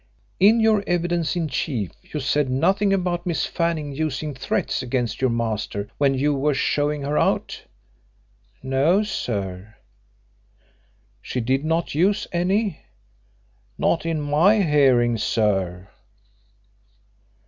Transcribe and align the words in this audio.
"In 0.39 0.59
your 0.59 0.83
evidence 0.87 1.35
in 1.35 1.47
chief 1.47 1.91
you 2.01 2.19
said 2.19 2.49
nothing 2.49 2.91
about 2.91 3.27
Miss 3.27 3.45
Fanning 3.45 3.91
using 3.91 4.33
threats 4.33 4.81
against 4.81 5.21
your 5.21 5.29
master 5.29 5.89
when 5.99 6.15
you 6.15 6.33
were 6.33 6.55
showing 6.55 7.03
her 7.03 7.19
out?" 7.19 7.65
"No, 8.63 9.03
sir." 9.03 9.75
"She 11.21 11.39
did 11.39 11.63
not 11.63 11.93
use 11.93 12.25
any?" 12.31 12.79
"Not 13.77 14.03
in 14.03 14.19
my 14.19 14.61
hearing, 14.63 15.19
sir." 15.19 15.87